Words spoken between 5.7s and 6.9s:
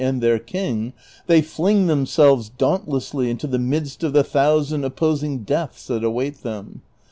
that await them.